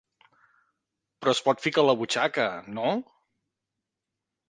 Però 1.19 1.35
es 1.37 1.43
pot 1.49 1.63
ficar 1.67 1.83
a 1.85 1.89
la 1.91 1.97
butxaca, 2.01 2.49
no? 2.81 2.99